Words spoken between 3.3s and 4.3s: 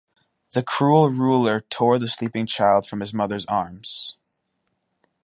arms.